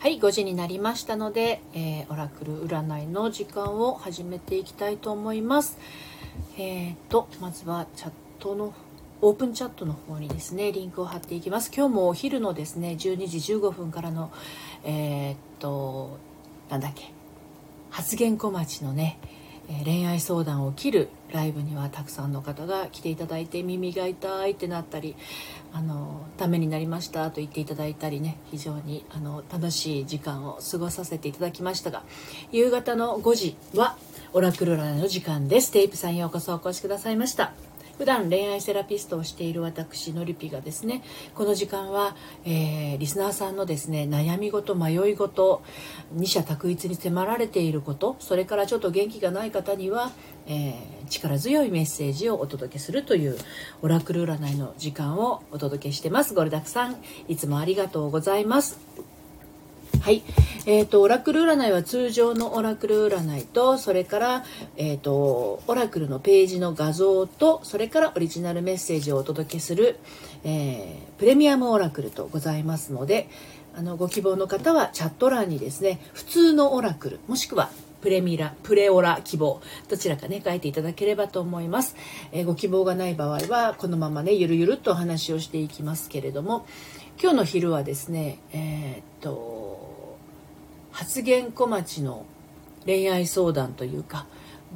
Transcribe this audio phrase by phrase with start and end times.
[0.00, 5.76] はい5時になりましたので、えー、オラクル占いの時間を始めていきたいと思います。
[6.56, 8.72] えーとまずはチャットの
[9.20, 11.70] オープンチャットの方にですねリンクを貼っていきます。
[11.70, 14.32] 今日もお昼のですね12時15分からの
[14.84, 16.16] えー、っと
[16.70, 17.12] なんだっけ
[17.90, 19.18] 発言小町のね
[19.84, 25.16] 恋愛相談を切るライブにはたくさんの方が来ていただいて耳が痛いってなったり
[25.72, 32.02] あのためになりましたと言っていただいたりね非常にあの楽しい時間を過ごさせていただきましたが
[32.50, 33.96] 夕方の5時は
[34.32, 35.72] オラクルラの時間です。
[35.72, 37.69] テープさんようこそお越しくださいました。
[38.00, 41.02] 普段恋愛セラピストをしている私のりぴがですね
[41.34, 45.62] この時間は、えー、リスナーさんのですね悩み事迷い事
[46.10, 50.12] 二者択一に迫られていることそれからちょっと元気がない方には、
[50.46, 53.36] えー、力強いメッセージをお届けするという
[53.82, 56.32] オラクル占いの時間をお届けしてます。
[56.32, 56.96] ゴルダクさん
[57.28, 58.80] いつもありがとうございます。
[60.00, 60.22] はい。
[60.64, 64.44] えっ、ー、と、オラクル占いは通常のオラクル占いと、それから、
[64.78, 69.98] えっ、ー、と、オラクルのページの画像と、それからオリジナルメッセージをお届けする、
[70.42, 73.28] えー、プレミアムオラクルとございますので、
[73.76, 77.68] あの、ご希望の方はチャット欄にですね、普通のオラクル、もしくは
[78.00, 81.94] プレミラ、プレオラ希望、どちらかね、書いていただければと思います。
[82.32, 86.64] えー、ご希望がない場合は、このままね、ゆるゆるっとお話をしていきますけれども、
[87.20, 89.59] 今日の昼はですね、えー、っと、
[91.00, 92.26] 発言小町の
[92.84, 94.26] 恋愛相談というか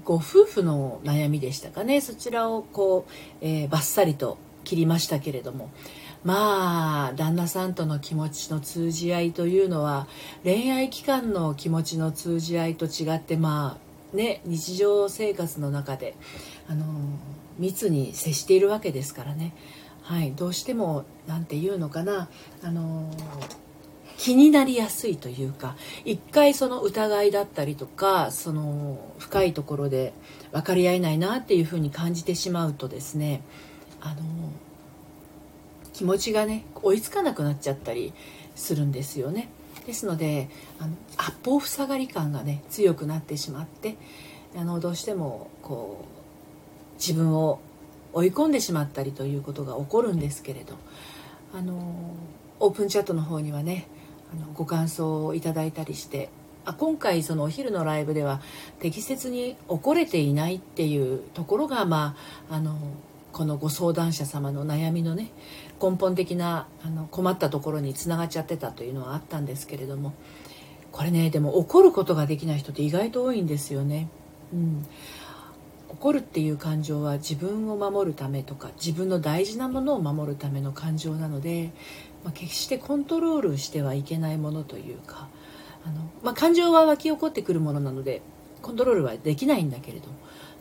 [0.05, 2.01] ご夫婦の悩みでしたかね。
[2.01, 5.69] そちらをこう、えー、バッサリと切りましたけれども。
[6.25, 10.07] まあ旦那さんとの気持ちの通じ合いというのは
[10.43, 13.77] 恋愛期間の気持ちの通じ合いと違ってま
[14.15, 16.17] あね日常生活の中で
[16.67, 16.87] あの
[17.59, 19.53] 密に接しているわけですからね。
[20.01, 22.31] はいどうしても何て言うのかな。
[22.63, 23.11] あの
[24.17, 30.13] 気になりやすいというか一回その疑いだったりとかその深いところで
[30.53, 33.43] 分かり合えないなっていうふうに感じてしまうとですね
[34.01, 34.23] あの
[35.93, 38.13] 気持ちがね追いつかなくなっちゃったり
[38.55, 39.49] するんですよね。
[39.87, 40.49] ですので
[40.79, 43.97] あの八方塞がり感がね強くなってしまって
[44.57, 47.61] あのどうしてもこう自分を
[48.13, 50.77] 追い込んでしまったりということが起こるんですけれど
[51.53, 52.15] あの
[52.61, 53.89] オープンチャットの方にはね
[54.35, 56.31] のご感想をいただいたりして
[56.65, 58.41] あ今回そのお昼のライブでは
[58.81, 62.17] 適切に怒れていないっていうところが、ま
[62.49, 62.77] あ、あの
[63.33, 65.31] このご相談者様の悩みのね
[65.83, 70.15] 根本的なあの困ったところにつながっちゃってたというのはあったんですけれども
[70.93, 74.09] これねでも怒ることができない人って意外と多いんですよね。
[74.53, 74.87] うん、
[75.89, 81.73] 怒るっていう感情は自分を守るためとか自分の大事なものを守るための感情なので
[82.25, 85.29] まあ、決してコントロールしてはいけないものというか
[85.85, 88.23] あの、まあ、感情は湧き起こってくるものなので
[88.63, 90.09] コントロールはできないんだけれど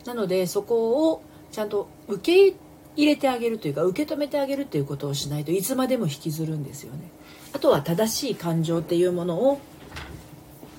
[0.04, 2.56] なのでそこをちゃんと受け
[2.96, 7.10] 入れてあげるというか受け止めてあげるということをしないといつまでも引きずるんですよね。
[7.52, 9.60] あとは正しい感情っていうものを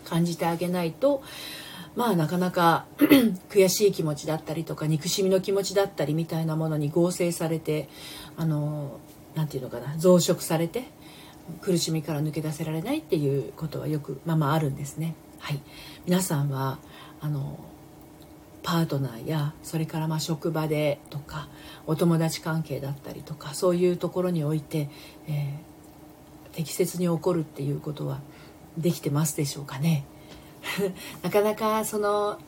[0.03, 1.23] 感じてあげないと
[1.95, 2.85] まあなかなか
[3.49, 7.89] 悔しい気持ちだったりとか憎しみの気持ちだったりみたいなものに合成されて
[8.37, 8.99] あの
[9.35, 10.83] 何て言うのかな増殖されて
[11.61, 15.15] 苦しみから抜け出せられないっていうことはよくまあまああるんですね。
[15.39, 15.61] はい、
[16.05, 16.79] 皆さんは
[17.21, 17.59] あの
[18.63, 21.47] パートナーやそれからまあ職場でとか
[21.85, 24.89] お友達関係だったりとかそういうところにおいて、
[25.27, 28.21] えー、適切に起こるっていうことは
[28.75, 30.05] できてますでしょうかね。
[31.21, 32.39] なかなかその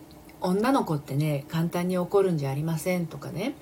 [0.41, 3.53] 女の子ってね簡単に怒るんじゃありませんとかね、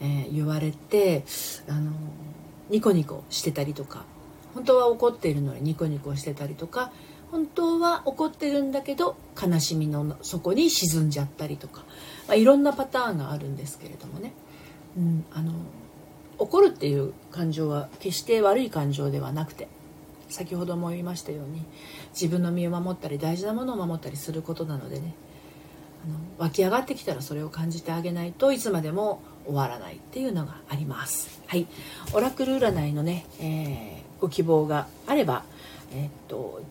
[0.00, 1.24] えー、言われて
[1.68, 1.90] あの
[2.70, 4.04] ニコニコしてたりとか
[4.54, 6.90] 本当は怒っているのにニコニコしてたりとか
[7.30, 11.84] 本当は怒ってるんだけど悲しみの底に沈んじゃったりとか、
[12.28, 14.32] まあ、いろんなパターンがあるんですけれどもね、
[14.96, 15.52] うん、あの
[16.38, 19.68] 怒るっていう感情は決して悪い感情ではなくて
[20.28, 21.64] 先ほども言いましたように
[22.12, 25.14] 自分の身を守ったり大事なものを守ったりすることなのでね
[26.04, 31.40] あの湧き上がってきたらそれを感じてあげないといつまでも終わらないっていうのがあります。
[31.46, 31.66] はい、
[32.12, 35.44] オラクル占いのね、えー、ご希望があれば、
[35.92, 36.62] えー、っと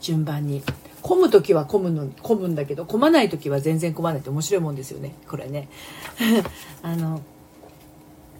[0.00, 0.62] 順番に。
[1.00, 5.14] 混む時は混むの混むんだけど混まない時は全然混まないって面白いもんですよね。
[5.28, 5.68] これね。
[6.82, 7.22] あの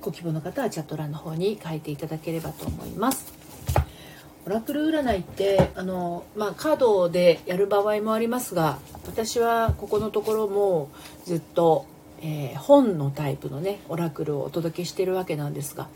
[0.00, 3.32] ご希望の方はチャット欄の方に書いていただければと思います。
[4.46, 10.88] オラクル占いってあの、まあ、カードでやる場合もありますが私はここのところも
[11.26, 11.84] ずっと
[12.20, 15.88] えー、本のタイプのねオラクルをお届けしてるわけなんですが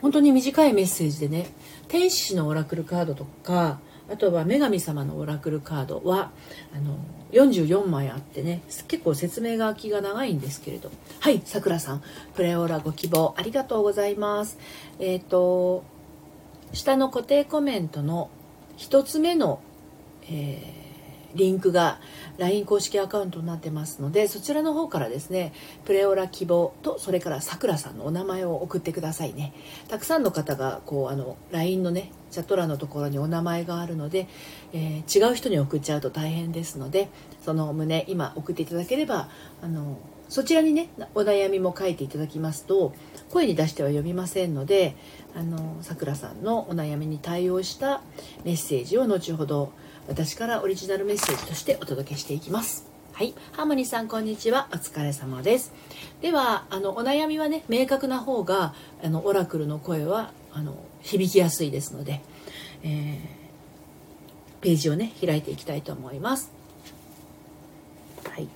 [0.00, 1.46] 本当に短いメッセージでね
[1.88, 6.30] 天使のオラクルカードとかあとは女神様のオラクルカードは
[6.74, 6.98] あの
[7.32, 10.90] 44枚あってね結構説明書きが長いんですけれど。
[11.20, 12.02] はいさくらさん
[12.34, 14.58] プレオーラご希望ありがとうございます。
[15.00, 15.82] えっ、ー、と
[16.72, 18.30] 下の固定コメントの
[18.78, 19.60] 1つ目の、
[20.28, 20.75] え
[21.36, 22.00] リンクが
[22.38, 25.52] LINE 公式アカウントになってますのでそちらの方からですね
[25.84, 29.52] プレオラ希望とそれからさくらさんのお名前を送ってくださいね。
[29.88, 34.26] たくさんの方がこうあの LINE のねチャット欄のところにお名前があるので、
[34.72, 37.08] えー、違う人に送っちゃうと大変ですので
[37.44, 39.28] その旨今送っていただければ
[39.62, 39.98] あの
[40.28, 42.94] そちらにねお悩みも書いていただきますと
[43.30, 44.96] 声に出しては読みませんので
[45.36, 48.02] あのさくらさんのお悩みに対応した
[48.44, 49.72] メッセージを後ほど
[50.08, 52.86] 私からオリジナルメッセージとしてお届けしていきます。
[53.12, 53.34] はい。
[53.52, 54.68] ハーモニーさんこんにちは。
[54.72, 55.72] お疲れ様です。
[56.20, 62.20] ではあのお悩みはね明確な方があのオラクルの声はあの響きやすいですので、
[62.84, 66.52] えー、ページをね開いていきたいと思います。
[68.30, 68.48] はい。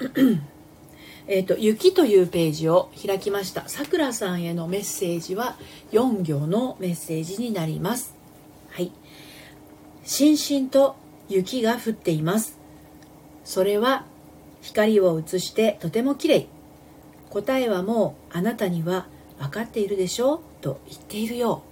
[1.28, 3.68] えっ、と、雪というページを開きました。
[3.68, 5.56] さくらさんへのメッセージは
[5.92, 8.19] 4行のメッセージになります。
[10.10, 10.96] しんしんと
[11.28, 12.58] 雪が降っています。
[13.44, 14.06] それは
[14.60, 16.46] 光を映してとても綺麗。
[17.30, 19.06] 答えはもうあなたには
[19.38, 21.62] 分かっているでしょうと言っているよ。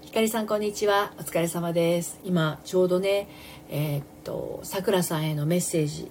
[0.00, 1.12] ひかりさんこんにちは。
[1.18, 2.18] お疲れ様です。
[2.24, 3.28] 今ちょうどね、
[3.68, 6.10] えー、っと、さくらさんへのメッセージ。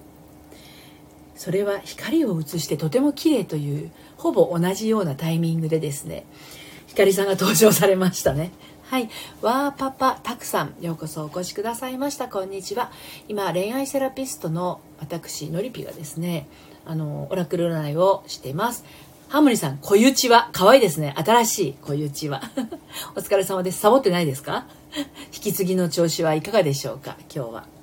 [1.34, 6.24] それは光を映してとても綺麗というほぼ同じようなタイミングでですね、
[6.86, 8.52] ひかりさんが登場されましたね。
[8.90, 9.08] はい。
[9.40, 12.26] わーパパたくさん、ようこそお越しくださいました。
[12.26, 12.90] こんにちは。
[13.28, 16.48] 今、恋愛セラピストの私、のりぴがですね、
[16.84, 18.84] あの、オラクル占いをしています。
[19.28, 21.14] ハーモニーさん、小ゆちは、可愛いですね。
[21.16, 22.42] 新しい小ゆちは。
[23.14, 23.78] お疲れ様です。
[23.78, 24.66] サボってないですか？
[25.32, 27.16] 引き継ぎの調子はいかがでしょうか？
[27.32, 27.79] 今日は。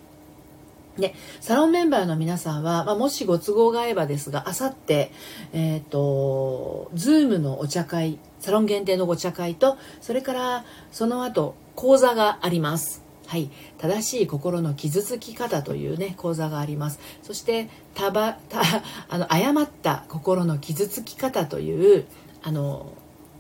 [0.98, 5.12] ね、サロンメンバーの皆さんは、まあ、もしご都合が合えばですが、あさって、
[5.54, 13.04] えっ、ー、と、ズームのお茶会サロン限定のご茶会とそれからその後講座があります。
[13.26, 17.00] はい、正しい心の傷つき方というね講座があります。
[17.24, 18.62] そしてたばた
[19.10, 22.06] あの誤った心の傷つき方という
[22.42, 22.94] あの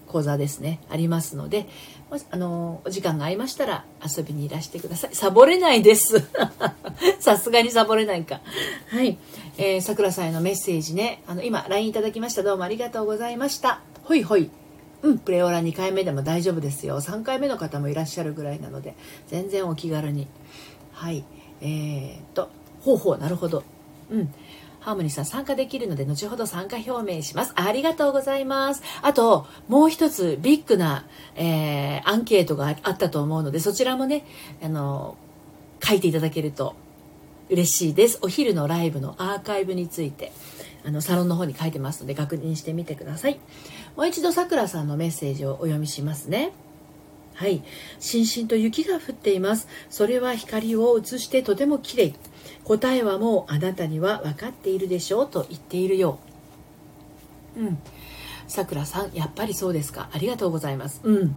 [0.07, 0.81] 講座ですね。
[0.89, 1.67] ありますので
[2.31, 6.25] あのお時間が合いましたら遊びにいらしてくださいサボれないです
[7.19, 8.41] さすがにサボれないか
[8.89, 9.17] はい
[9.81, 14.49] さくらさんへのメッセージねあの今 LINE いただきましたどうもありがとうございましたほいほい
[15.03, 16.99] うん、プレオーラ2回目でも大丈夫ですよ。
[16.99, 18.95] 3回目の方もいらっしゃるぐらいなので、
[19.27, 20.27] 全然お気軽に。
[20.91, 21.23] はい。
[21.61, 22.49] えー、っと、
[22.81, 23.63] ほうほう、なるほど。
[24.09, 24.33] うん。
[24.87, 27.51] ハーモニーさん参加できるので、後ほど参加表明します。
[27.55, 28.81] ありがとうございます。
[29.01, 31.05] あと、もう一つビッグな、
[31.35, 34.25] えー、アンケートがあったと思うので、そちらもね、
[34.63, 35.17] あの、
[35.83, 36.73] 書いていただけると
[37.49, 38.19] 嬉しいです。
[38.21, 40.31] お昼のライブのアーカイブについて。
[40.85, 43.39] あのサロンの方に書いてますので確認してみてください
[43.97, 46.53] もう一度さくらさんのメッセージをお読みしますね
[47.37, 47.61] はい。
[47.99, 49.67] しんしんと雪が降っています。
[49.91, 52.13] それは光を映してとても綺麗。
[52.63, 56.17] 答えはもうあなたには分かっているでしょうと言っているよ
[57.55, 57.61] う。
[57.61, 57.77] うん。
[58.47, 60.09] さくらさん、やっぱりそうですか。
[60.13, 60.99] ありがとうございます。
[61.03, 61.35] うん。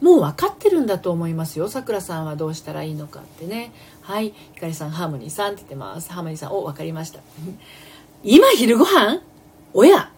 [0.00, 1.68] もう分かってるんだと思いますよ。
[1.68, 3.72] さくらさんはどうしたらいいのかってね。
[4.00, 4.32] はい。
[4.54, 6.10] ひかりさん、ハーモニーさんって言ってます。
[6.10, 7.20] ハーモニーさん、お、分かりました。
[8.24, 9.20] 今昼ご飯？
[9.74, 10.10] おや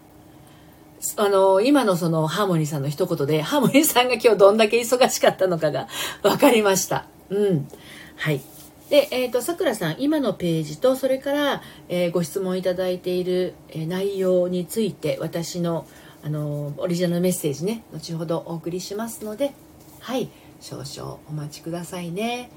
[1.17, 5.87] あの、今のそのハーモニーさんの一言で、 ハーモニーさんが今日どんだけ忙しかったのかが
[6.21, 7.05] 分かりました。
[7.29, 7.67] うん。
[8.15, 8.41] はい。
[8.89, 15.87] で、えっ、ー、と、さくらさん、今のページと、それから、えー、ご質問いただいている、えー、内容について、私の、
[16.23, 19.53] あの、オリジナルメッセージね、後ほどお送りしますので、
[19.99, 20.29] はい、
[20.61, 22.49] 少々お待ちくださいね。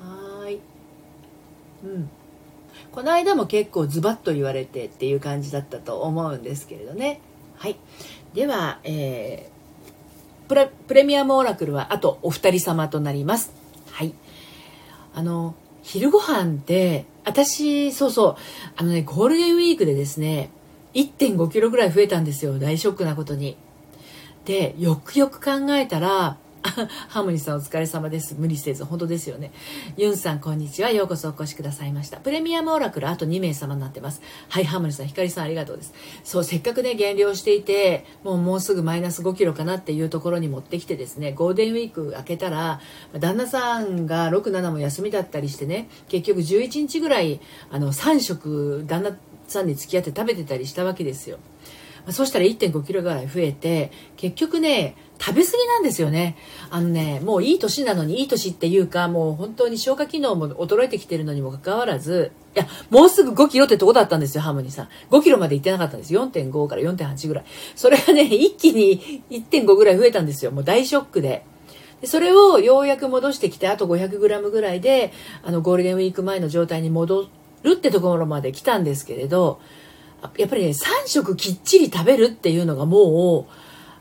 [0.00, 0.58] はい。
[1.84, 2.10] うん。
[2.92, 7.20] この間も結構ズバッと言われてっていう感じだったと思うんですけれどね
[7.58, 7.76] はい。
[8.34, 13.52] では、えー、プレプレミアムオラクルはあとお二人様となります。
[13.90, 14.14] はい。
[15.14, 18.36] あの昼ご飯って私そうそう
[18.76, 20.50] あのねゴールデンウィークでですね
[20.94, 22.58] 1 5キロぐらい増えたんですよ。
[22.58, 23.56] 大ショックなことに。
[24.44, 26.36] でよくよく考えたら
[27.08, 28.34] ハーモニさんお疲れ様です。
[28.38, 29.52] 無理せず、本当ですよね。
[29.96, 30.90] ユンさん、こんにちは。
[30.90, 32.18] ようこそお越しくださいました。
[32.18, 34.20] プレミアムオラクル、あと2名様になってます。
[34.48, 35.94] はい、ハーモニさん、ひかりさん、ありがとうです。
[36.24, 42.80] そう、せっかくね、減量していて、もうもうすぐマイナス5キロかなっていうところに持ってきてですね、ゴールデンウィーク明けたら、
[43.18, 51.38] 旦那さんが6、7も休みだったりしてね、結局11日ぐらい、あの、3食、旦那さんに付き合って食べてたりしたわけですよ。
[52.10, 56.36] そしたら1 5キロぐらい増えて結局ね食べ過ぎなんですよね。
[56.70, 64.88] あのね、もういい年なのに、いい年っていうか、もう本当に消化機能も衰えてきてるのにもかかわらず、いや、もうすぐ5キロってとこだったんですよ、ハムニさん。
[65.10, 66.14] 5キロまで行ってなかったんです。
[66.14, 67.44] 4.5から4.8ぐらい。
[67.74, 70.52] それがね、一気に1.5ぐらい増えたんですよ。
[70.52, 71.44] もう大ショックで。
[72.00, 75.12] でそれをようやく戻してきて、あと 500g ぐらいで、
[75.42, 77.28] あの、ゴールデンウィーク前の状態に戻
[77.64, 79.60] るってところまで来たんですけれど、
[80.36, 83.52] やっぱりね、3食きっちり食べるっていうのがもう、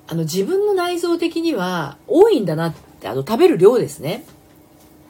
[0.08, 4.24] あの、自分の内臓的には多いんだなって、あの、食べる量ですね。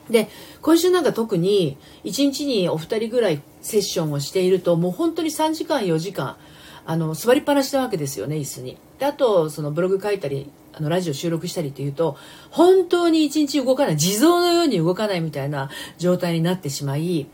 [0.09, 0.29] で、
[0.61, 6.37] 今週なんか特に、1日にお二人ぐらいセッションをしていると、もう本当に3時間、4時間、
[6.85, 8.77] あの、座りっぱなしなわけですよね、椅子に。
[8.99, 12.17] で、あと、そのブログ書いたり、あの、ラジオ収録したりっていうと、
[12.49, 17.27] 本当に1日動かない、地蔵のように動かないみたいな状態になってしまい、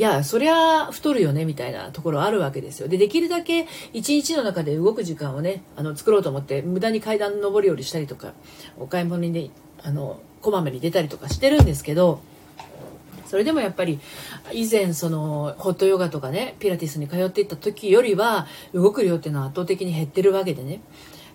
[0.00, 2.88] いや、そりゃ太るよね、みたいなところあるわけですよ。
[2.88, 8.32] で、できるだけ一日の中で動く時間をね、あの、作ろうと思って、無駄に階段上り下りしたりとか、
[8.78, 9.50] お買い物にね、
[9.82, 12.22] あの、こまめに出たりとかしてるんですけど、
[13.26, 14.00] それでもやっぱり
[14.54, 20.80] 以前そのホットヨガとかねピラティスに通っていった時よりは動く量っていうのは圧倒的に減ってるわけでね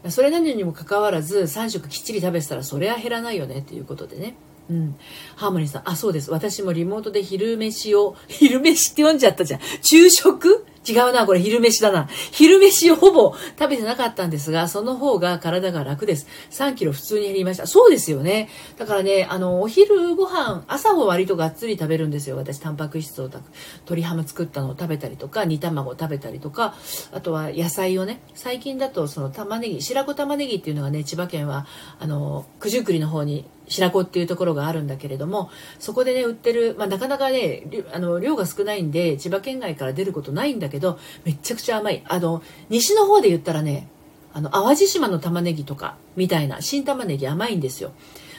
[0.09, 4.35] それなのにもかかわらず3食きっちり食べてたらそれは減らないよねっていうことでね
[4.69, 4.95] うん。
[5.35, 6.31] ハーモニーさん、あ、そうです。
[6.31, 9.59] 私もリモートで昼飯を、 昼飯って読んじゃったじゃん。
[9.81, 10.65] 昼食？
[10.87, 12.07] 違うな、これ昼飯だな。
[12.31, 16.27] 昼飯をほぼ食べてなかったんですが、その方が体が楽です。
[16.51, 17.65] 3キロ普通に減りました。
[17.65, 18.49] そうですよね。
[18.77, 22.37] だからね、あの、お昼ご飯、朝は割とがっつり食べるんですよ。
[22.37, 26.75] 私、タンパク質を鶏ハム作ったのを食べたりとか、煮卵を食べたりとか、
[27.11, 31.65] あとは野菜をね、最近だとその玉ねぎ、白子玉ねぎっていうのがね、千葉県は、
[31.99, 42.03] あの、九十九里の方に白子っていうところがあるんだけれどもそこでね売ってる、まあ、なかなかねあの量が少ないんで千葉県外から出ることないんだけどめちゃくちゃ甘い。
[42.07, 43.87] あの西の方で言ったらね
[44.33, 47.91] あの淡路島の玉ねぎとかみたいな新玉ねぎ甘いんですよ。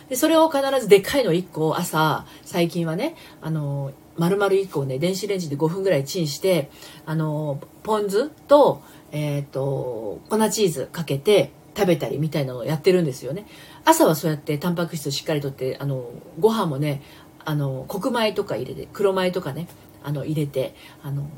[0.08, 6.70] でそれを必ずでっかいの1個朝最近はねあの丸々1個をね電子レンジで5分ぐらいチンして
[7.06, 13.46] あのポン酢と,、えーと粉チーズかけて食べたりみたいなのをやってるんですよね
[13.84, 17.02] 朝はそうやってタンパク質をしっかりとってあのご飯もね
[17.44, 19.68] あの黒米とか入れて黒米とかね
[20.02, 21.28] あの入れてあの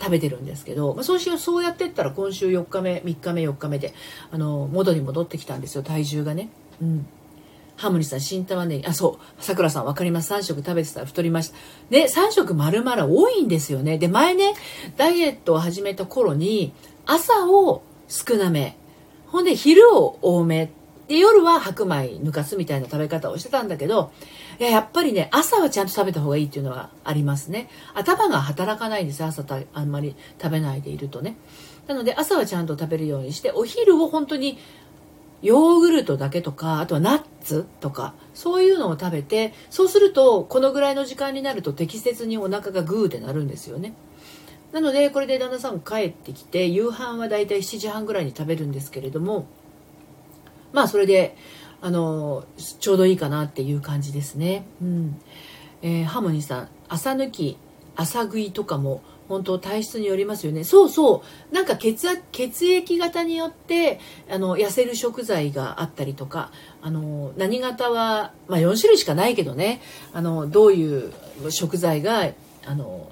[0.00, 3.92] 食べてるんですけど、まあ、そうしそうやってったら今週4日目3日目4日目で
[4.30, 6.48] あの元に戻ってきたんですよ体重がね
[6.80, 7.06] うん
[7.80, 10.34] ハムニさん、新玉ねぎ、あ、そう、さくらさんわかります。
[10.34, 11.56] 3食食べてたら太りました。
[11.88, 13.96] で、3食丸々多いんですよね。
[13.96, 14.52] で、前ね、
[14.98, 16.74] ダイエットを始めた頃に、
[17.06, 18.76] 朝を少なめ、
[19.30, 20.70] ほんで昼を多め。
[21.08, 24.12] で夜は白米抜かすみたいな食べ方をしてたんだけど
[24.60, 27.68] いややっぱりね朝はちゃんと食べた方がいいっていうのはありますね。
[27.94, 31.36] 頭が働かないんです朝たあんまり食べないでいるとね。
[31.88, 34.58] なので朝はちゃんと食べるようにしてお昼を本当に
[35.42, 43.94] ヨーグルトだけとかあとはナッツとかそういうのを食べてそうするとこのぐらいの時間になると適切にお腹がグーってなるんですよね。
[44.72, 49.46] なのでこれで旦那さん帰ってきて夕飯はだいたい7時半ぐらいに食べるんですけれども
[50.72, 51.36] まあそれで
[51.80, 54.66] あのちょうどいいかなっていう感じですね。
[54.82, 55.20] うん。
[55.82, 57.56] えー、ハモニーさん朝抜き
[57.96, 60.64] 朝食いとかも本当体質によりますよね。
[60.64, 61.54] そうそう。
[61.54, 63.98] なんか血血液型によって
[64.30, 66.50] あの痩せる食材があったりとか
[66.82, 69.80] あの何型は、まあ、4種類しかないけどね。
[70.12, 71.12] あのどういう
[71.50, 72.28] 食材が
[72.66, 73.10] あの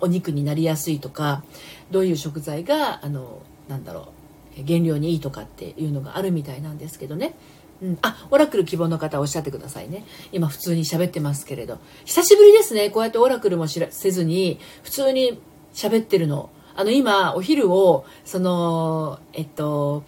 [0.00, 1.44] お肉になりやすいとか
[1.90, 4.12] どういう食材があのなんだろ
[4.58, 7.34] う原料にいいとかっていうのがあるみたいなんですけどね。
[7.82, 10.04] うん、あ、オラクル希望の方おっしゃってくださいね。
[10.32, 11.78] 今普通に喋ってますけれど。
[12.04, 12.88] 久しぶりですね。
[12.90, 15.38] こうやってオラクルもせずに、普通に
[15.74, 16.48] 喋ってるの。
[16.74, 20.04] あの、今、お昼を、その、えっと、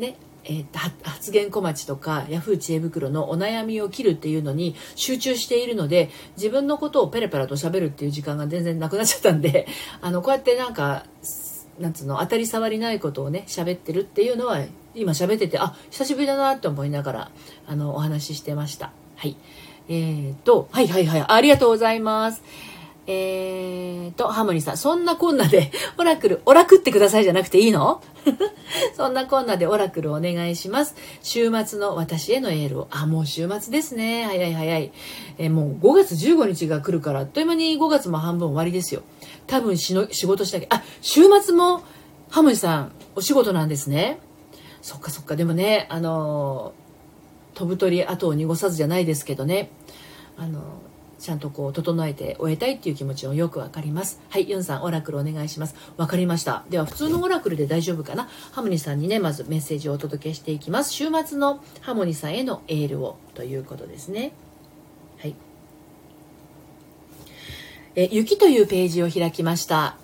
[0.00, 0.66] ね、えー、
[1.02, 9.66] 発言小町とかヤフー知恵袋のお悩みを切るっていうのに集中しているので自分のことをペラペラと喋るっていう時間が全然なくなっちゃったんで
[10.00, 11.06] あのこうやってなんか
[11.78, 14.60] なんつうの当たり障りないことをね喋ってるっていうのは
[14.94, 17.30] 今喋っててあ久しぶりだなって思いながら
[17.66, 18.92] あのお話ししてました。
[19.16, 19.36] はい。
[19.88, 22.42] えーとはいはいはいありがとうございます。
[23.06, 28.00] えーと、ハモニーさん、そんなこんなで、オラクル、オラクってくださいじゃなくていいの？
[28.96, 30.94] そんなこんなでオラクルお願いします。
[31.22, 32.88] 週末の私へのエールを。
[32.90, 34.24] あ、もう週末ですね。
[34.26, 34.92] 早い早い。
[35.38, 39.02] えー、もう5月15日が来るから、あっという間に5月も半分終わりですよ。
[39.48, 41.82] 多分しの仕事したけあ、週末も
[42.30, 44.18] ハモニさん、お仕事なんですね。
[44.80, 45.34] そっかそっか。
[45.34, 46.72] でもね、あの
[47.54, 49.70] 飛ぶ鳥後を濁さずじゃないですけどね。
[50.38, 50.60] あの
[51.22, 54.20] ちゃんとこう整えて終えたいっていう気持ちもよくわかります。
[54.28, 55.76] はいユンさんオラクルお願いします。
[55.96, 56.64] わかりました。
[56.68, 58.28] では普通のオラクルで大丈夫かな？
[58.50, 60.92] ハモニさんにねまずメッセージをお届けしていきます。
[60.92, 64.32] 週末のハモニさんへのエールをということですね。
[65.20, 65.36] はい。
[67.94, 69.96] え雪というページを開きました。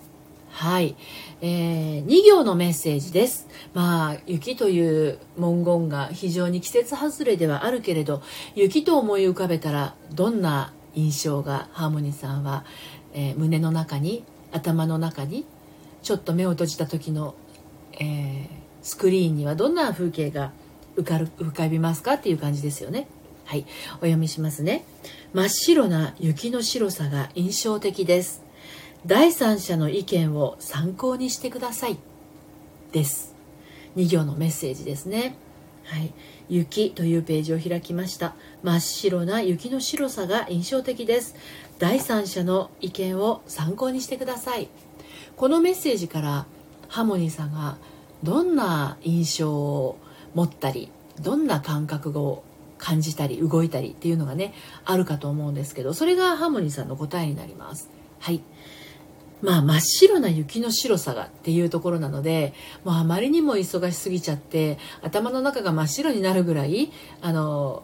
[0.51, 0.95] はい、
[1.41, 3.47] えー、2行のメッセージです。
[3.73, 8.21] まあ雪という文言が非常に季節外れではあるけれど
[8.55, 12.65] 雪と思い浮かべたらどんな印象がハーモニーさんは、
[13.13, 15.45] えー、胸の中に頭の中に
[16.01, 17.35] ちょっと目を閉じた時の、
[17.93, 18.47] えー、
[18.81, 20.51] スクリーンにはどんな風景が
[20.95, 23.07] 浮かる浮かびますかっていう感じですよね。
[23.45, 24.85] はい、お読みしますね。
[25.33, 28.49] 真っ白な雪の白さが印象的です。
[29.05, 31.97] 第三者の意見を参考にしてください
[32.91, 33.33] です
[33.95, 35.35] 2行のメッセージですね
[35.85, 36.13] はい
[36.49, 38.33] 雪というページを開きました。
[38.63, 41.35] 真っ白な雪の白さが印象的です。
[41.77, 44.67] 第三者の意見を参考にしてください。
[45.37, 46.45] このメッセージから
[46.89, 47.77] ハモニーさんが
[48.23, 49.97] どんな印象を
[50.33, 50.91] 持ったり
[51.21, 52.43] どんな感覚を
[52.77, 54.53] 感じたり動いたりっていうのがね
[54.85, 57.89] あるかと思うんですけどそれがハモニーさんの答えになります。
[58.19, 58.41] はい。
[59.41, 62.53] まあ真っ白な雪の白さがっていうところなので
[62.83, 66.91] もうあまりにも忙しすぎちゃって頭の中が真っ白になるぐらい
[67.21, 67.83] あの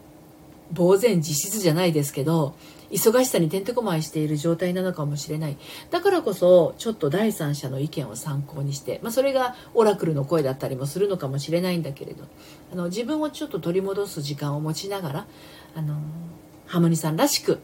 [0.74, 2.56] 呆然自失じゃないですけど
[2.90, 5.56] 忙しさにてんてこまいしている状態なのかもしれない
[5.90, 12.24] だからこそちょっと第三者の意見を参考にして、まあ、それがオラクルの声だったりもするのかもしれないんだけれど
[12.72, 15.26] あの自分をちょっと取り戻す時間を持ちながら
[15.74, 15.96] あの
[16.66, 17.60] ハモニさんらしく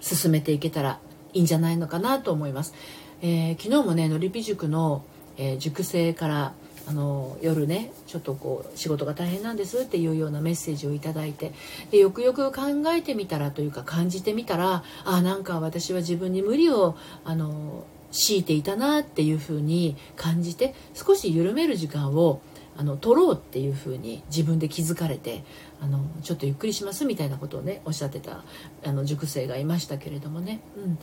[0.00, 1.00] 進めていけたら
[1.32, 2.74] いいんじゃないのかなと思います。
[3.22, 5.04] えー、昨日もねのりぴ塾の、
[5.36, 6.52] えー、塾生から
[6.88, 11.52] あの夜ねちょっとこう仕事が大変なんですっていうようなメッセージを頂いて
[11.90, 12.62] でよくよく考
[12.94, 22.40] えてみたらというか感じてみたらあなんか私は自分に無理をあの強いていたなっていうふうに感じて少し緩める時間を
[22.78, 25.44] あの取ろうっていうふうに自分で気づかれて
[25.80, 28.44] あのちょっとゆっくりしますみたいなことをねおっしゃってた
[28.84, 30.98] あの塾生がいましたけれどもね、うん、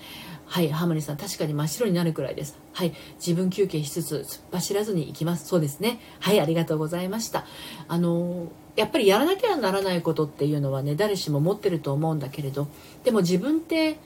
[0.46, 2.58] はいハモリさん確かに真っ白になるくらいです。
[2.74, 5.48] はい自分休憩しつつ突っ走らずに行きます。
[5.48, 6.00] そうですね。
[6.19, 7.45] はいありがとうございました。
[7.88, 12.67] あのやっぱりやらなきゃならないことっていうのはね誰しも持ってると思うんだけれど
[13.04, 13.98] でも自分って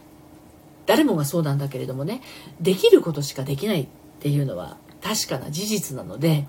[0.86, 2.22] 誰もがそうなんだけれどもね
[2.60, 3.88] できることしかできないっ
[4.20, 6.48] ていうのは確かな事実なので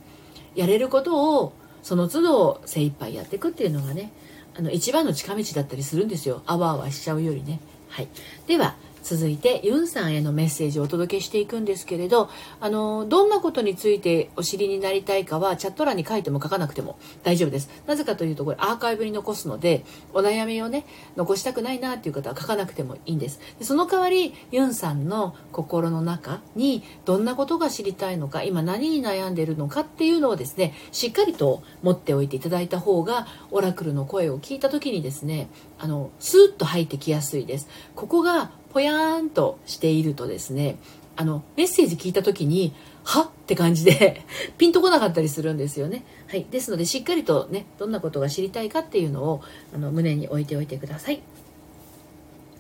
[0.59, 1.53] やれることを
[1.85, 4.12] その都度精一杯やっていくっていうのがね
[4.57, 6.42] あの一番の近道だったりするんですよ。
[6.47, 7.61] あわあわしちゃうよりね。
[7.88, 8.09] はい。
[8.49, 8.75] では
[9.09, 12.29] 続いてユンさんへのメッセージをお届けしていくんですけれど
[12.61, 17.71] あのどんなことについてお知りになりたいかはチャット欄に書いても書かなくても大丈夫です。
[17.87, 20.85] なぜかというとこれアーカイブに残すのでお悩みをね
[21.16, 23.40] 残したくないなっていう方は書かなくてもいいんです。
[23.59, 37.68] でその代わりユンさんの心の中にどんなことが知りたいのか今何に悩んでいるのかっていうのをですねしっかりと持っておいていただいた方がオラクルの声を聞いた時にですねあのスーッと入ってきやすいです。
[37.97, 40.77] ここがぽやーんとしているとですね
[41.17, 43.31] あのメッセージ聞いた時にはっ？
[43.49, 44.23] て感じで
[44.59, 46.05] ピンとこなかったりするんですよね。
[46.29, 49.41] はい、ですのでしっかりとねどんなことが知りたいかっていうのを
[49.75, 51.21] あの胸に置いておいてください。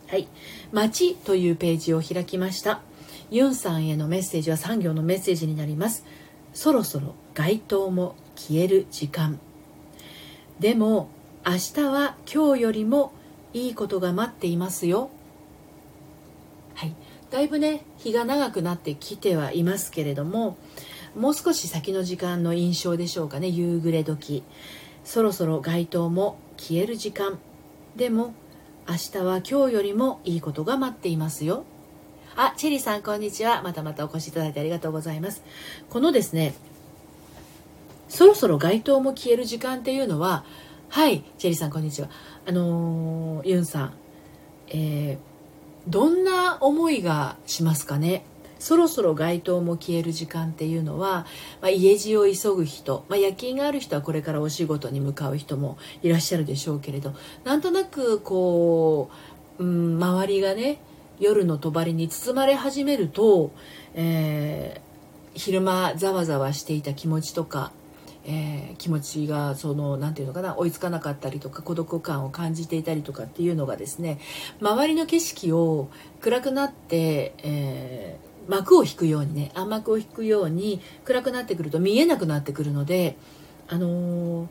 [0.08, 0.26] はい、
[0.72, 2.80] 街というページを開きました。
[3.30, 6.04] ユンさんへのメッセージは産業のメッセージになります。
[6.54, 9.38] そろそろ街灯も消える時間。
[10.58, 11.10] でも
[11.46, 13.12] 明日は今日よりも
[13.52, 15.10] いいことが待っていますよ
[17.30, 20.56] だいぶね日が長くなってきてはいますけれども
[21.14, 24.44] もう少し先の時間の印象でしょうかね夕暮れ時。
[25.04, 27.38] そろそろ街灯も消える時間。
[27.96, 28.34] でも
[28.88, 31.64] 明日は今日よりもいいことが待っていますよ。
[32.36, 33.62] あチェリーさんこんにちは。
[33.62, 35.42] またまたお越しいただいてありがとうございます。
[35.88, 36.54] このですね
[38.08, 40.44] そろそろ街灯も消える時間っていうのは
[40.88, 42.10] はいチェリーさんこんにちは。
[42.46, 43.94] あのー、ユンさん
[44.68, 45.27] えー
[45.88, 48.24] どんな思いがしますかね？
[48.58, 51.26] そろそろ街灯も消える時間っていうのは、
[51.60, 59.10] まあ、家路を急ぐ人、まあ、夜勤がある人はこれからお仕事に向かう人もいらっしゃるでしょうけれどなんとなくこ
[59.58, 60.80] う、うん、周りがね
[61.20, 63.52] 夜の帳に包まれ始めると、
[63.94, 67.70] えー、昼間ざわざわしていた気持ちとか
[68.30, 74.18] えー、気持ちがその何て言うのかな追いつかなかったりとか孤独感を感じていたりとかっていうのがですね
[74.60, 75.88] 周りの景色を
[76.20, 83.16] 暗くなって、えー、幕を引くようにね暗幕を引くように暗くなってくると見えなくなってくるので
[83.66, 84.48] あのー、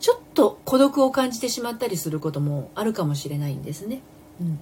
[0.00, 4.00] ちょっと孤独を感じてしまったりすることもあるかもしれないんですね。
[4.40, 4.58] うん、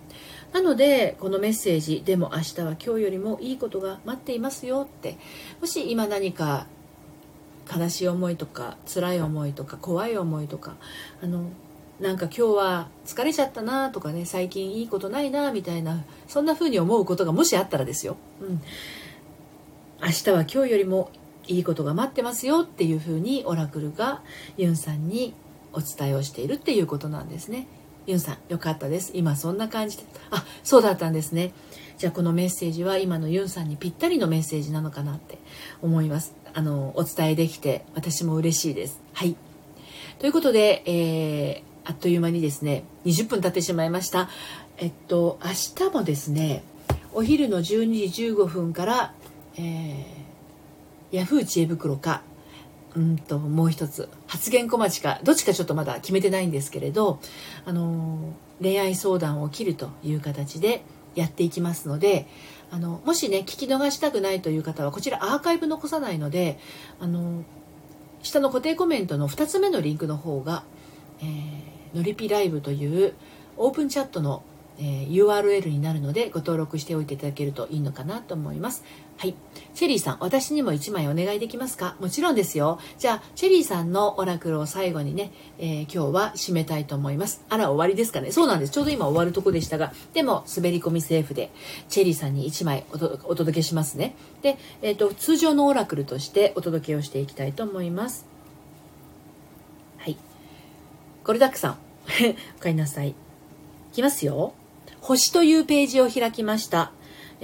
[0.52, 5.16] なのでこのメッセージでも明日は今日よりもいいことが待っていますよって
[5.62, 6.66] もし今何か
[7.70, 10.75] 悲しい思いとか辛い思いとか怖い思いとか
[11.22, 11.44] あの
[12.01, 18.61] なんか今日は疲れちゃったなとかね最近いいことないなみたいなそんな風に思うことがもしあったらですよ、うん、
[20.03, 21.11] 明日は今日よりも
[21.46, 24.22] いいことが待ってますよっていう風にオラクルが
[24.57, 25.35] ユンさんに
[25.72, 27.66] お伝えをしているっていうことなんですね。
[28.07, 29.12] ユンさんよかったです。
[29.14, 30.05] 今そんな感じで。
[30.31, 31.53] あそうだったんですね。
[31.98, 35.38] じゃあこのメッセージは今のユンさんにぴったりのメッセージなのかなって
[35.83, 36.35] 思います。
[36.54, 39.00] あのお伝えできて私も嬉しいです。
[39.12, 39.36] はい。
[40.18, 44.28] ということで、えーあっという間にですね20分経ってしまいました。
[44.78, 46.62] えっと明日もですね
[47.12, 49.14] お昼の12時15分から、
[49.56, 52.22] えー、ヤフー知恵袋か
[52.94, 57.18] うんともう一つ発言小町かどっちかちょっとまだ決めてないんですけれど、
[57.64, 60.84] あの恋愛相談を切るという形で
[61.14, 62.27] やっていきますので
[62.70, 66.59] あのもしね聞き逃したくないという方はこちらアーカイブ残さないので
[67.01, 67.44] あの
[68.22, 70.64] 下の固定コメントの2つ目のリンクの方が、
[71.20, 73.14] えーのりぴライブという
[73.57, 74.42] オープンチャットの、
[74.79, 78.85] えー、URL になるのでご登録しておいていただけるといいのかなと思います。
[79.16, 79.35] はい。
[79.75, 81.96] チェリーさん、私にも1枚お願いできますか？
[82.01, 82.79] もちろんですよ。
[82.98, 87.44] じゃあ、チェリーさんのオラクルを最後にね、えー、今日は締めたいと思います。
[87.48, 88.33] あら、終わりですかね？
[88.33, 88.72] そうなんです。
[88.72, 91.51] ちょうど今終わるとこでしたが、でも、滑り込みセーフで、
[91.88, 94.14] チェリーさんに1枚お届けしますね。
[94.42, 98.33] で、えっ、ー、と、通常のオラクルとしてお届けをしていきたいと思います。
[101.25, 101.79] これだくさん。
[102.59, 103.11] おかえりなさい。
[103.11, 103.14] い
[103.92, 104.55] きますよ。
[105.01, 106.90] 星というページを開きました。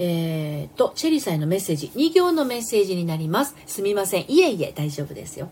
[0.01, 1.91] えー、と、チェリーさんへのメッセージ。
[1.93, 3.55] 2行のメッセージになります。
[3.67, 4.31] すみません。
[4.31, 5.49] いえいえ、大丈夫ですよ。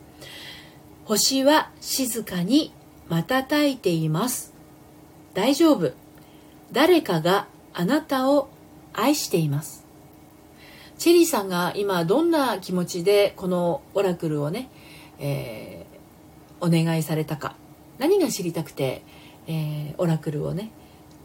[1.03, 2.73] 星は静かに
[3.09, 4.53] 瞬いています。
[5.33, 5.91] 大丈夫。
[6.71, 8.49] 誰かがあなたを
[8.93, 9.85] 愛しています。
[10.97, 14.69] チェリーさんが今どんな気持ちでこのオラクルをね、
[15.19, 17.55] えー、お願いされたか
[17.99, 19.03] 何が知りたくて、
[19.45, 20.71] えー、オラクルをね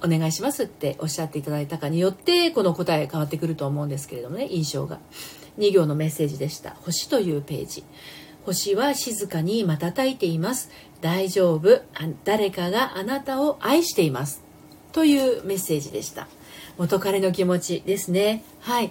[0.04, 4.98] お願いしますっておっしゃっていただいたかによってこの答え変わってくると思うんですけれどもね印象が。
[5.58, 7.84] 2行のメッセージでした「星」というページ。
[8.44, 10.70] 星は静かに瞬いています。
[11.00, 11.82] 大丈夫。
[12.24, 14.42] 誰かがあなたを愛しています。
[14.92, 16.26] というメッセージでした。
[16.76, 18.42] 元彼の気持ちですね。
[18.60, 18.90] はい。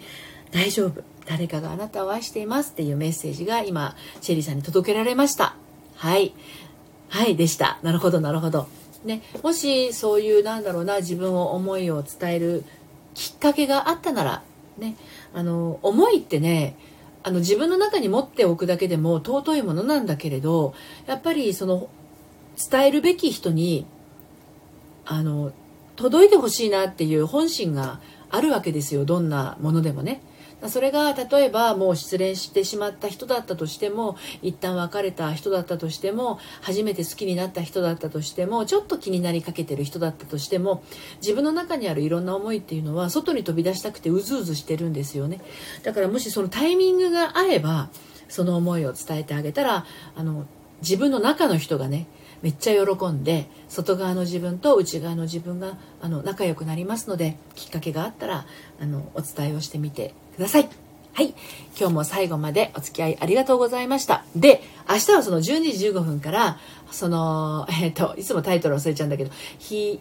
[0.52, 1.04] 大丈夫。
[1.26, 2.72] 誰かがあなたを愛しています。
[2.72, 5.56] っていうメッセージが今シェリーさんに届けられました。
[5.96, 6.34] はい。
[7.10, 7.80] はいでした。
[7.84, 8.68] なるほどなるほど。
[9.04, 12.64] ねもしそういうなんだろうな自分を思いを伝える
[13.14, 14.44] きっかけがあったなら
[14.78, 14.96] ね
[15.34, 16.76] あの思いってね
[17.24, 20.74] あの自分の中に持っておくだけでも尊いものなんだけれど
[21.06, 21.90] やっぱりその
[22.58, 23.86] 伝えるべき人に
[25.06, 25.52] あの
[25.96, 30.22] 届いてほしいなっていう本心があるわけですよどんなものでもね。
[30.70, 40.84] それが例えばもう失恋してしまった人だったとしても一旦別れた人だったとしても初めて好きになった人だったとしてもちょっと気になりかけてる人だったとしても
[41.22, 45.42] 自分の中にあるいろんな思いっていうのは外に飛び出したくてうずうずしてるんですよね。
[45.84, 47.90] だからもしそのタイミングが合えば
[48.30, 50.46] その思いを伝えてあげたらあの
[50.82, 52.08] 自分の中の人がね
[52.42, 58.46] めっちゃ喜んで外側の自分と内側の自分があの仲良くなりますのできっかけがあったら
[58.80, 60.70] あのお伝えをしてみてください。
[61.14, 61.34] はい。
[61.78, 64.24] 今日も最後までお付き合いありがとうございました。
[64.36, 65.44] で、明日はその12
[65.78, 66.58] 時15分から、
[66.92, 70.00] その、 えっ、ー、と、いつもタイトル忘れちゃうんだけど、ひ、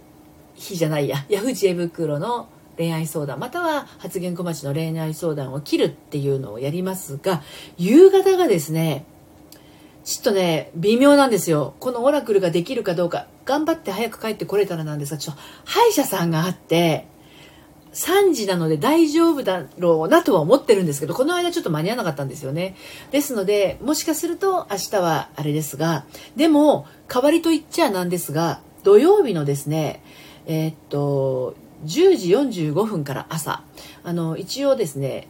[0.54, 7.42] ひじゃないや、ヤフー知恵袋の恋愛相談、または発言小町の恋愛相談を切るっていうのをやりますが、
[7.76, 9.04] 夕方がですね、
[10.04, 11.74] ちょっとね、微妙なんですよ。
[11.78, 17.06] このオラクルができるかどうか、頑張って早く帰ってこれたらなんですが、ちょっと歯医者さんがあって、
[17.92, 22.76] 3時なので大丈夫だろうなとは思ってるんですけど、この間ちょっと間に合わなかったんですよね。
[23.10, 26.04] ですので、もしかすると明日はあれですが、
[26.36, 30.02] でも、代わりと言っちゃなんですが、土曜日のですね、
[30.46, 33.62] えー、っと、10時45分から朝、
[34.04, 35.26] あの、一応ですね、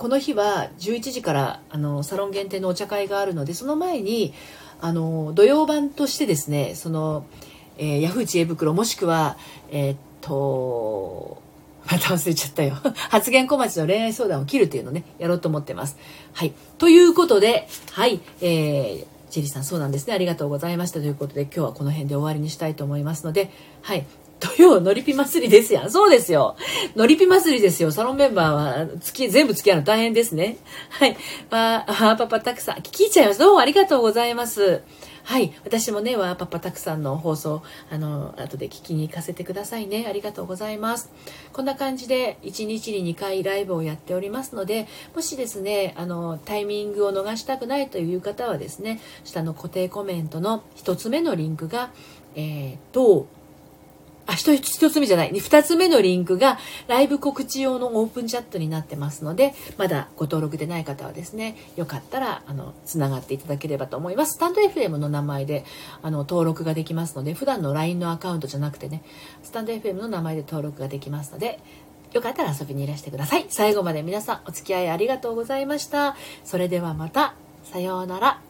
[0.00, 4.32] この日は11時からあのサロン限定のお茶会があるのでその前に
[4.80, 7.26] あの土曜版としてですねその、
[7.76, 9.36] えー、ヤフー知恵袋もしくは
[9.70, 11.42] えー、っと
[11.90, 12.76] また忘れちゃったよ。
[13.10, 15.96] 発言小町の恋愛相談を切るというのをね、やろうと思ってます。
[16.32, 16.52] はい。
[16.78, 20.14] ということで、はい、えー、チェリーさんそうなんですね。
[20.14, 21.00] ありがとうございました。
[21.00, 23.50] ということで、今日はこの辺で終わりにしたいと思いますので、
[23.82, 24.06] はい。
[24.40, 25.90] 土曜のりぴ祭りですやん。
[25.90, 26.56] そうですよ。
[26.96, 27.92] のりぴ祭りですよ。
[27.92, 30.56] サロンメンバーは、月、全部付き合うの大変ですね。
[30.88, 31.16] はい。
[31.50, 33.38] まあ、パパたくさん、聞いちゃいます。
[33.38, 34.82] どうもありがとうございます。
[35.22, 41.10] はい私もねわーパパたくさんの放送あの後で聞きに行かせてくださいねありがとうございます
[41.52, 51.90] こんな感じで1日に2回ライブをやっておりますのでもしですねあのタイミングを逃したくないという方はですね下の固定コメントの1つ目のリンクが
[52.36, 53.26] えー、と
[54.30, 55.38] あ、一一つ目じゃない。
[55.38, 64.34] 二つ目のリンクがライブ告知用のオープンチャットになってますので、まだご登録でない方はですね、よかったら、あの、つながっていただければと思います。
[64.34, 65.64] スタンド FM の名前で、
[66.02, 69.02] あの、登録ができますので、普段の LINE のアカウントじゃなくてね、
[69.42, 71.58] スタンド FM の名前で登録ができますので、
[72.12, 73.46] よかったら遊びにいらしてください。
[73.48, 76.16] 最後まで皆さんお付き合いありがとうございました。
[76.44, 78.49] それではまた、さようなら。